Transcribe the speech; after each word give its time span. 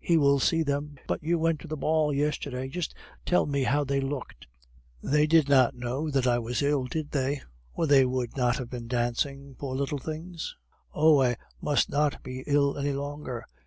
He 0.00 0.18
will 0.18 0.38
see 0.38 0.62
them. 0.62 0.98
But 1.06 1.22
you 1.22 1.38
went 1.38 1.60
to 1.60 1.66
the 1.66 1.74
ball 1.74 2.12
yesterday; 2.12 2.68
just 2.68 2.94
tell 3.24 3.46
me 3.46 3.62
how 3.62 3.84
they 3.84 4.02
looked. 4.02 4.46
They 5.02 5.26
did 5.26 5.48
not 5.48 5.74
know 5.74 6.10
that 6.10 6.26
I 6.26 6.38
was 6.38 6.60
ill, 6.60 6.84
did 6.84 7.10
they, 7.10 7.40
or 7.72 7.86
they 7.86 8.04
would 8.04 8.36
not 8.36 8.58
have 8.58 8.68
been 8.68 8.86
dancing, 8.86 9.54
poor 9.58 9.74
little 9.74 9.96
things? 9.96 10.54
Oh! 10.92 11.22
I 11.22 11.38
must 11.62 11.88
not 11.88 12.22
be 12.22 12.44
ill 12.46 12.76
any 12.76 12.92
longer. 12.92 13.46